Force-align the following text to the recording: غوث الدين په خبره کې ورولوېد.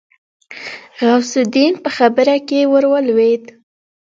غوث 0.99 1.31
الدين 1.43 1.73
په 1.83 1.89
خبره 1.97 2.35
کې 2.47 2.59
ورولوېد. 2.71 3.43